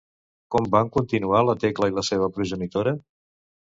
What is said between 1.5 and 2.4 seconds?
Tecla i la seva